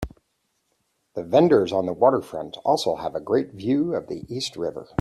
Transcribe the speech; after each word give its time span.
The 1.13 1.21
vendors 1.21 1.71
on 1.71 1.85
the 1.85 1.93
waterfront 1.93 2.57
also 2.65 2.95
have 2.95 3.13
a 3.13 3.21
great 3.21 3.51
view 3.53 3.93
of 3.93 4.07
the 4.07 4.25
East 4.33 4.57
River. 4.57 4.87